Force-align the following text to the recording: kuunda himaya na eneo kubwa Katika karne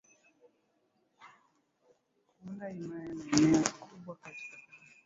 kuunda 2.37 2.65
himaya 2.75 3.11
na 3.13 3.23
eneo 3.37 3.63
kubwa 3.81 4.15
Katika 4.15 4.57
karne 4.65 4.95